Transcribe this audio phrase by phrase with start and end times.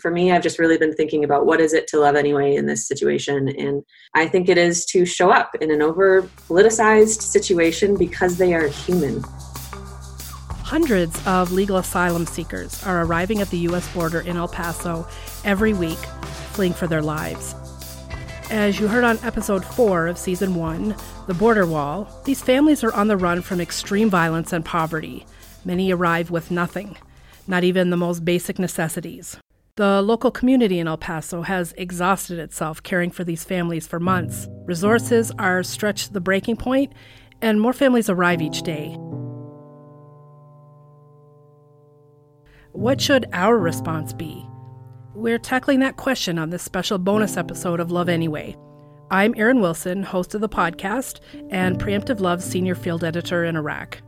[0.00, 2.66] For me, I've just really been thinking about what is it to love anyway in
[2.66, 3.48] this situation.
[3.48, 3.82] And
[4.14, 8.68] I think it is to show up in an over politicized situation because they are
[8.68, 9.22] human.
[10.66, 13.92] Hundreds of legal asylum seekers are arriving at the U.S.
[13.94, 15.06] border in El Paso
[15.44, 15.98] every week,
[16.52, 17.54] fleeing for their lives.
[18.50, 22.92] As you heard on episode 4 of season 1, The Border Wall, these families are
[22.94, 25.24] on the run from extreme violence and poverty.
[25.64, 26.96] Many arrive with nothing,
[27.46, 29.36] not even the most basic necessities.
[29.76, 34.48] The local community in El Paso has exhausted itself caring for these families for months.
[34.64, 36.94] Resources are stretched to the breaking point,
[37.42, 38.96] and more families arrive each day.
[42.72, 44.46] What should our response be?
[45.14, 48.56] We're tackling that question on this special bonus episode of Love Anyway.
[49.10, 54.00] I'm Erin Wilson, host of the podcast, and Preemptive Love's senior field editor in Iraq.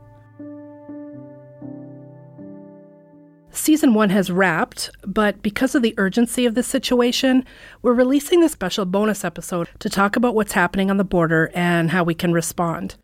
[3.51, 7.43] Season one has wrapped, but because of the urgency of this situation,
[7.81, 11.91] we're releasing this special bonus episode to talk about what's happening on the border and
[11.91, 12.95] how we can respond.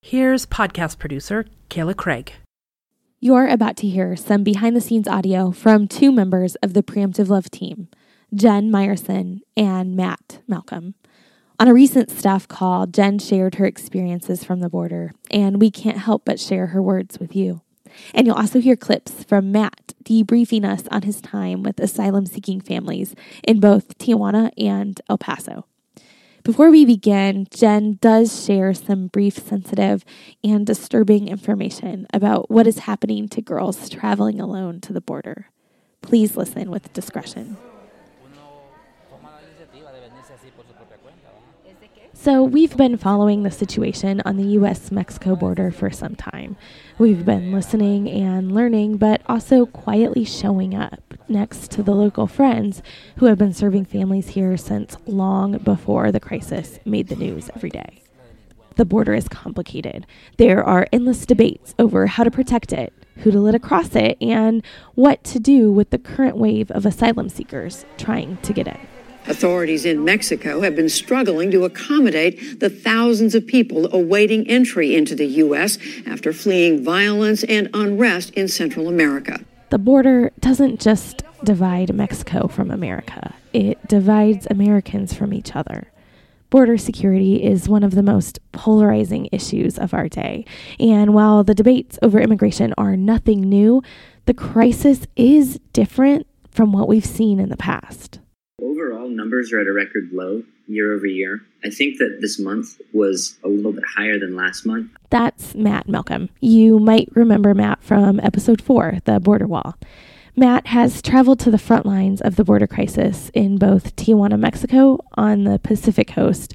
[0.00, 2.32] Here's podcast producer Kayla Craig.
[3.18, 7.28] You're about to hear some behind the scenes audio from two members of the Preemptive
[7.28, 7.88] Love team,
[8.32, 10.94] Jen Meyerson and Matt Malcolm.
[11.58, 15.98] On a recent staff call, Jen shared her experiences from the border, and we can't
[15.98, 17.60] help but share her words with you.
[18.14, 22.60] And you'll also hear clips from Matt debriefing us on his time with asylum seeking
[22.60, 25.66] families in both Tijuana and El Paso.
[26.42, 30.06] Before we begin, Jen does share some brief, sensitive,
[30.42, 35.50] and disturbing information about what is happening to girls traveling alone to the border.
[36.00, 37.58] Please listen with discretion.
[42.22, 46.58] So, we've been following the situation on the US Mexico border for some time.
[46.98, 52.82] We've been listening and learning, but also quietly showing up next to the local friends
[53.16, 57.70] who have been serving families here since long before the crisis made the news every
[57.70, 58.02] day.
[58.76, 60.06] The border is complicated.
[60.36, 64.62] There are endless debates over how to protect it, who to let across it, and
[64.94, 68.99] what to do with the current wave of asylum seekers trying to get in.
[69.26, 75.14] Authorities in Mexico have been struggling to accommodate the thousands of people awaiting entry into
[75.14, 75.78] the U.S.
[76.06, 79.38] after fleeing violence and unrest in Central America.
[79.68, 85.92] The border doesn't just divide Mexico from America, it divides Americans from each other.
[86.48, 90.44] Border security is one of the most polarizing issues of our day.
[90.80, 93.82] And while the debates over immigration are nothing new,
[94.26, 98.18] the crisis is different from what we've seen in the past
[99.16, 101.40] numbers are at a record low year over year.
[101.64, 104.90] I think that this month was a little bit higher than last month.
[105.10, 106.28] That's Matt Malcolm.
[106.40, 109.76] You might remember Matt from episode four, The Border Wall.
[110.36, 115.00] Matt has traveled to the front lines of the border crisis in both Tijuana, Mexico,
[115.14, 116.54] on the Pacific coast,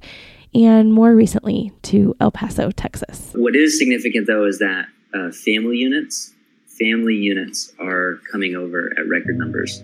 [0.53, 3.31] and more recently to El Paso, Texas.
[3.35, 6.33] What is significant, though, is that uh, family units,
[6.67, 9.83] family units are coming over at record numbers.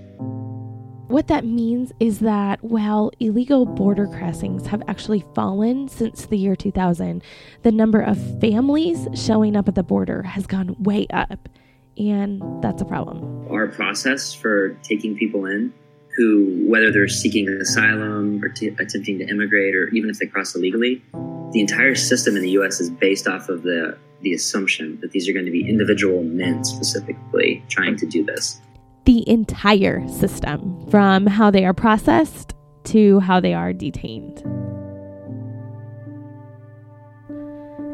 [1.11, 6.55] What that means is that while illegal border crossings have actually fallen since the year
[6.55, 7.21] 2000,
[7.63, 11.49] the number of families showing up at the border has gone way up.
[11.97, 13.45] And that's a problem.
[13.51, 15.73] Our process for taking people in
[16.15, 20.55] who, whether they're seeking asylum or t- attempting to immigrate, or even if they cross
[20.55, 21.03] illegally,
[21.51, 22.79] the entire system in the U.S.
[22.79, 26.63] is based off of the the assumption that these are going to be individual men
[26.63, 28.61] specifically trying to do this
[29.05, 32.53] the entire system from how they are processed
[32.85, 34.43] to how they are detained.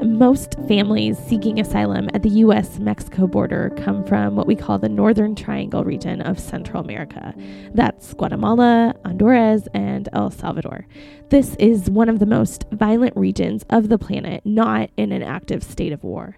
[0.03, 4.89] Most families seeking asylum at the US Mexico border come from what we call the
[4.89, 7.33] Northern Triangle region of Central America.
[7.73, 10.85] That's Guatemala, Honduras, and El Salvador.
[11.29, 15.63] This is one of the most violent regions of the planet, not in an active
[15.63, 16.37] state of war.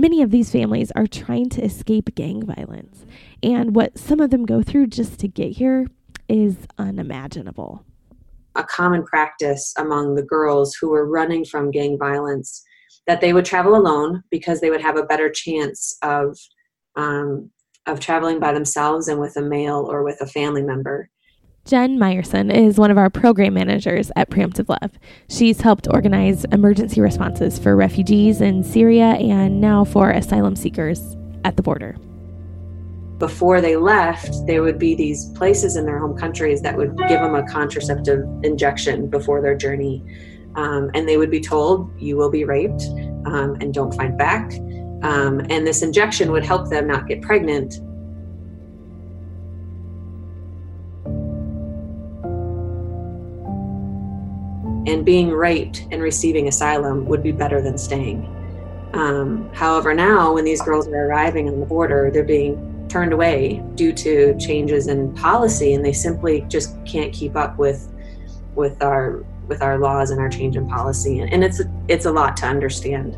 [0.00, 3.04] Many of these families are trying to escape gang violence,
[3.42, 5.88] and what some of them go through just to get here
[6.26, 7.84] is unimaginable.
[8.54, 12.64] A common practice among the girls who were running from gang violence
[13.06, 16.38] that they would travel alone because they would have a better chance of
[16.96, 17.50] um,
[17.86, 21.10] of traveling by themselves and with a male or with a family member.
[21.66, 24.92] Jen Meyerson is one of our program managers at Preemptive Love.
[25.28, 31.56] She's helped organize emergency responses for refugees in Syria and now for asylum seekers at
[31.56, 31.96] the border.
[33.18, 37.20] Before they left, there would be these places in their home countries that would give
[37.20, 40.02] them a contraceptive injection before their journey.
[40.56, 42.84] Um, and they would be told, You will be raped
[43.26, 44.50] um, and don't fight back.
[45.02, 47.74] Um, and this injection would help them not get pregnant
[54.90, 58.24] and being raped and receiving asylum would be better than staying.
[58.92, 63.62] Um, however, now when these girls are arriving on the border, they're being turned away
[63.76, 67.86] due to changes in policy, and they simply just can't keep up with
[68.56, 71.20] with our with our laws and our change in policy.
[71.20, 73.16] And, and it's it's a lot to understand.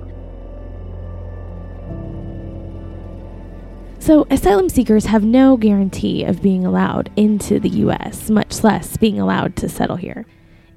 [3.99, 9.21] So, asylum seekers have no guarantee of being allowed into the U.S., much less being
[9.21, 10.27] allowed to settle here.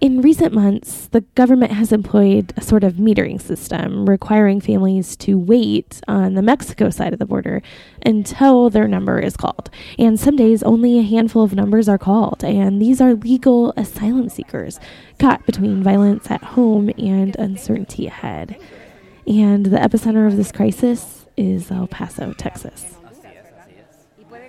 [0.02, 5.38] In recent months, the government has employed a sort of metering system requiring families to
[5.38, 7.62] wait on the Mexico side of the border
[8.06, 9.70] until their number is called.
[9.98, 14.28] And some days, only a handful of numbers are called, and these are legal asylum
[14.28, 14.80] seekers
[15.18, 18.58] caught between violence at home and uncertainty ahead.
[19.26, 22.96] And the epicenter of this crisis is El Paso, Texas.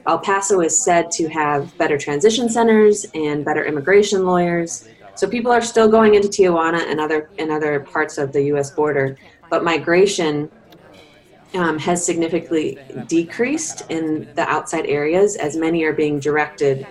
[0.07, 4.89] El Paso is said to have better transition centers and better immigration lawyers.
[5.17, 8.71] So people are still going into Tijuana and other and other parts of the U.S.
[8.71, 9.17] border,
[9.51, 10.51] but migration
[11.55, 16.87] um, has significantly decreased in the outside areas as many are being directed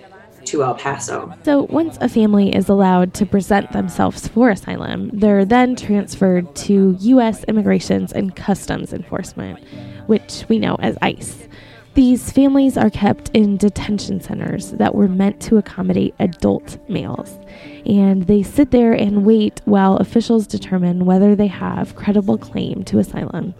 [0.46, 1.32] to El Paso.
[1.44, 6.96] So, once a family is allowed to present themselves for asylum, they're then transferred to
[6.98, 7.44] U.S.
[7.44, 9.60] Immigrations and Customs Enforcement,
[10.06, 11.48] which we know as ICE.
[11.96, 17.38] These families are kept in detention centers that were meant to accommodate adult males.
[17.86, 22.98] And they sit there and wait while officials determine whether they have credible claim to
[22.98, 23.54] asylum,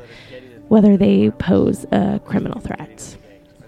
[0.68, 3.16] whether they pose a criminal threat.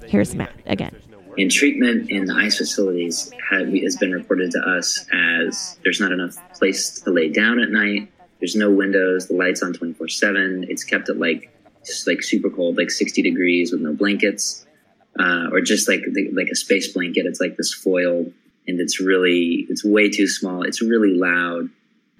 [0.06, 0.94] Here's Matt again.
[1.38, 6.37] And treatment in the ICE facilities has been reported to us as there's not enough
[6.53, 8.12] place to lay down at night.
[8.38, 9.29] There's no windows.
[9.29, 10.67] The lights on 24 7.
[10.69, 11.57] It's kept at like
[11.88, 14.67] just like super cold, like 60 degrees with no blankets,
[15.19, 16.02] uh, or just like
[16.32, 17.26] like a space blanket.
[17.26, 18.26] It's like this foil,
[18.67, 20.62] and it's really it's way too small.
[20.62, 21.70] It's really loud.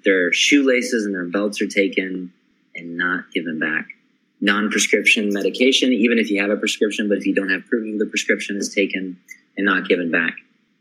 [0.03, 2.33] Their shoelaces and their belts are taken
[2.75, 3.87] and not given back.
[4.41, 7.99] Non-prescription medication, even if you have a prescription, but if you don't have proof of
[7.99, 9.19] the prescription, is taken
[9.57, 10.35] and not given back.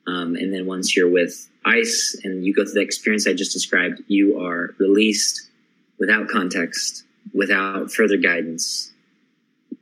[0.07, 3.53] Um, and then once you're with ICE and you go through the experience I just
[3.53, 5.51] described, you are released
[5.99, 8.93] without context without further guidance,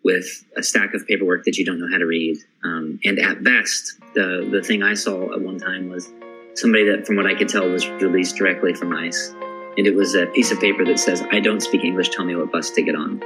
[0.02, 2.38] with a stack of paperwork that you don't know how to read.
[2.62, 6.12] Um, and at best, the, the thing I saw at one time was
[6.54, 9.34] somebody that, from what I could tell, was released directly from ICE.
[9.76, 12.34] And it was a piece of paper that says, I don't speak English, tell me
[12.34, 13.20] what bus to get on.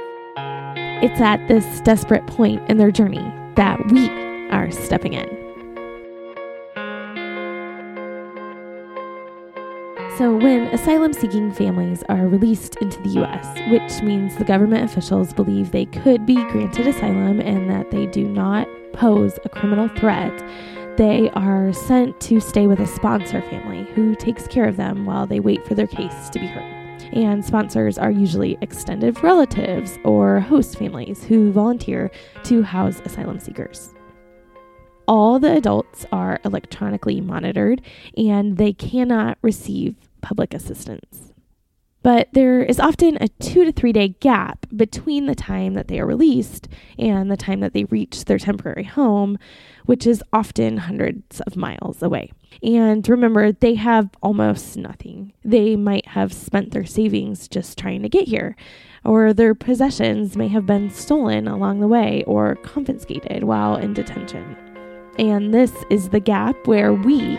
[1.03, 4.09] It's at this desperate point in their journey that we
[4.49, 5.40] are stepping in.
[10.17, 15.31] So, when asylum seeking families are released into the U.S., which means the government officials
[15.31, 20.37] believe they could be granted asylum and that they do not pose a criminal threat,
[20.97, 25.25] they are sent to stay with a sponsor family who takes care of them while
[25.25, 27.03] they wait for their case to be heard.
[27.13, 32.11] And sponsors are usually extended relatives or host families who volunteer
[32.43, 33.93] to house asylum seekers
[35.07, 37.81] all the adults are electronically monitored
[38.17, 41.31] and they cannot receive public assistance.
[42.03, 45.99] But there is often a two to three day gap between the time that they
[45.99, 46.67] are released
[46.97, 49.37] and the time that they reach their temporary home,
[49.85, 52.31] which is often hundreds of miles away.
[52.63, 55.33] And remember, they have almost nothing.
[55.43, 58.55] They might have spent their savings just trying to get here,
[59.05, 64.57] or their possessions may have been stolen along the way or confiscated while in detention.
[65.17, 67.37] And this is the gap where we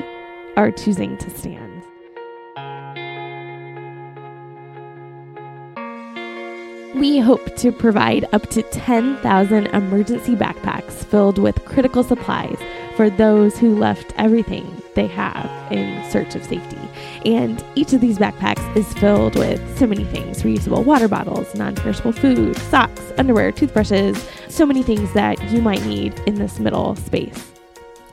[0.57, 1.83] are choosing to stand.
[6.95, 12.59] We hope to provide up to 10,000 emergency backpacks filled with critical supplies
[12.97, 16.79] for those who left everything they have in search of safety.
[17.25, 21.75] And each of these backpacks is filled with so many things reusable water bottles, non
[21.75, 26.95] perishable food, socks, underwear, toothbrushes, so many things that you might need in this middle
[26.97, 27.52] space.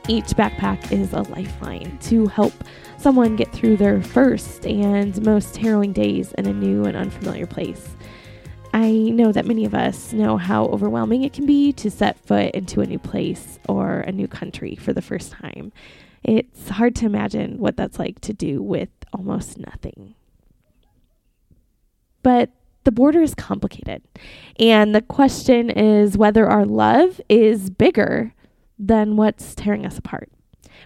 [0.08, 2.52] Each backpack is a lifeline to help
[2.98, 7.96] someone get through their first and most harrowing days in a new and unfamiliar place.
[8.72, 12.54] I know that many of us know how overwhelming it can be to set foot
[12.54, 15.72] into a new place or a new country for the first time.
[16.22, 20.14] It's hard to imagine what that's like to do with almost nothing.
[22.22, 22.50] But
[22.84, 24.02] the border is complicated.
[24.58, 28.34] And the question is whether our love is bigger
[28.80, 30.30] than what's tearing us apart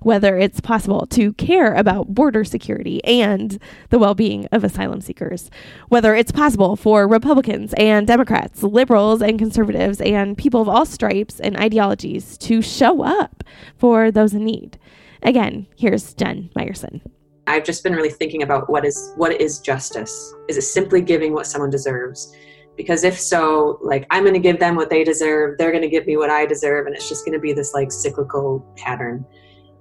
[0.03, 3.59] whether it's possible to care about border security and
[3.91, 5.51] the well being of asylum seekers,
[5.89, 11.41] whether it's possible for Republicans and Democrats, liberals and conservatives, and people of all stripes
[11.41, 13.45] and ideologies to show up
[13.77, 14.79] for those in need.
[15.23, 17.01] Again, here's Jen Meyerson.
[17.47, 20.35] I've just been really thinking about what is what is justice?
[20.49, 22.35] Is it simply giving what someone deserves?
[22.77, 25.89] Because if so, like I'm going to give them what they deserve, they're going to
[25.89, 29.25] give me what I deserve, and it's just going to be this like cyclical pattern.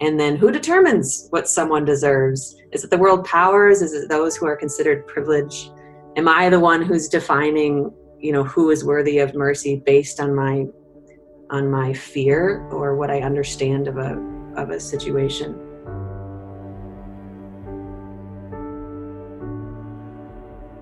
[0.01, 2.55] And then who determines what someone deserves?
[2.71, 3.81] Is it the world powers?
[3.81, 5.71] Is it those who are considered privileged?
[6.17, 10.35] Am I the one who's defining, you know, who is worthy of mercy based on
[10.35, 10.65] my
[11.49, 14.19] on my fear or what I understand of a
[14.55, 15.72] of a situation?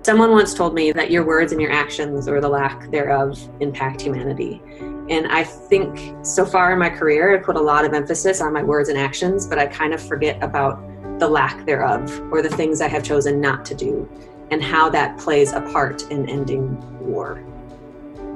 [0.04, 4.02] Someone once told me that your words and your actions or the lack thereof impact
[4.02, 4.60] humanity.
[5.08, 8.52] And I think so far in my career, I put a lot of emphasis on
[8.52, 10.82] my words and actions, but I kind of forget about
[11.20, 14.08] the lack thereof or the things I have chosen not to do
[14.50, 17.44] and how that plays a part in ending war.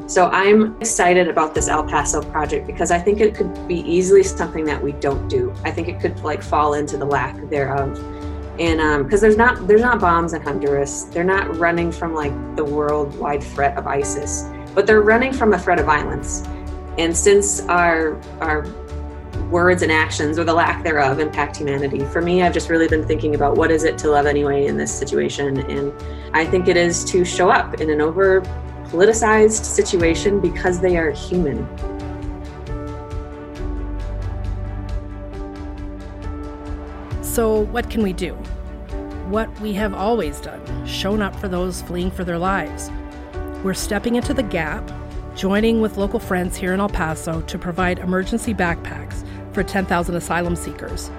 [0.06, 4.22] So I'm excited about this El Paso project because I think it could be easily
[4.22, 5.52] something that we don't do.
[5.64, 7.98] I think it could like fall into the lack thereof
[8.58, 12.32] and because um, there's not there's not bombs in Honduras, they're not running from like
[12.56, 14.44] the worldwide threat of ISIS,
[14.74, 16.42] but they're running from a threat of violence.
[16.98, 18.66] And since our our
[19.50, 23.06] words and actions or the lack thereof impact humanity, for me, I've just really been
[23.06, 25.92] thinking about what is it to love anyway in this situation, and
[26.32, 28.40] I think it is to show up in an over
[28.86, 31.66] politicized situation because they are human.
[37.36, 38.32] So, what can we do?
[39.28, 42.90] What we have always done shown up for those fleeing for their lives.
[43.62, 44.90] We're stepping into the gap,
[45.34, 50.56] joining with local friends here in El Paso to provide emergency backpacks for 10,000 asylum
[50.56, 51.10] seekers.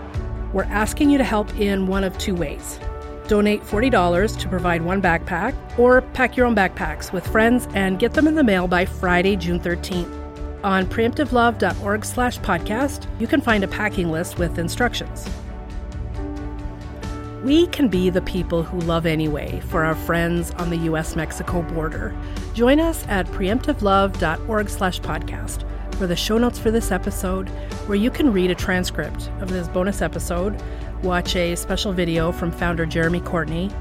[0.53, 2.79] We're asking you to help in one of two ways.
[3.27, 8.15] Donate $40 to provide one backpack, or pack your own backpacks with friends and get
[8.15, 10.11] them in the mail by Friday, June 13th.
[10.63, 15.29] On preemptivelove.org slash podcast, you can find a packing list with instructions.
[17.47, 22.13] We can be the people who love anyway for our friends on the US-Mexico border.
[22.53, 25.63] Join us at preemptivelove.org slash podcast
[25.95, 27.47] for the show notes for this episode,
[27.87, 30.61] where you can read a transcript of this bonus episode,
[31.03, 33.71] watch a special video from founder Jeremy Courtney,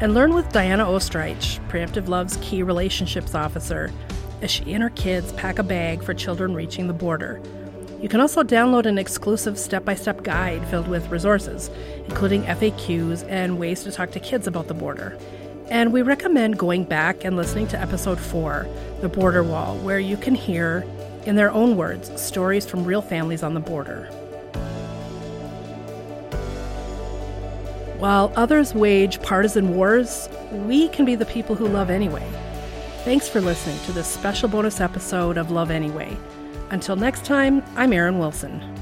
[0.00, 3.92] and learn with Diana Oestreich, Preemptive Love's key relationships officer,
[4.40, 7.38] as she and her kids pack a bag for children reaching the border.
[8.00, 11.70] You can also download an exclusive step by step guide filled with resources,
[12.06, 15.18] including FAQs and ways to talk to kids about the border.
[15.68, 18.66] And we recommend going back and listening to episode 4,
[19.02, 20.84] The Border Wall, where you can hear,
[21.26, 24.06] in their own words, stories from real families on the border.
[27.98, 32.26] While others wage partisan wars, we can be the people who love anyway.
[33.04, 36.16] Thanks for listening to this special bonus episode of Love Anyway.
[36.70, 38.79] Until next time, I'm Erin Wilson.